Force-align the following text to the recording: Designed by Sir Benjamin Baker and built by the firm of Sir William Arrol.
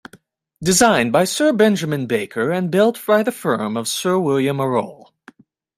Designed 0.63 1.11
by 1.11 1.25
Sir 1.25 1.53
Benjamin 1.53 2.07
Baker 2.07 2.49
and 2.49 2.71
built 2.71 2.99
by 3.05 3.21
the 3.21 3.31
firm 3.31 3.77
of 3.77 3.87
Sir 3.87 4.17
William 4.17 4.59
Arrol. 4.59 5.13